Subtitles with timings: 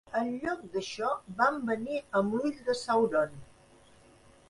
[0.19, 1.11] En lloc d'això,
[1.43, 3.41] van venir amb l'Ull de Sàuron.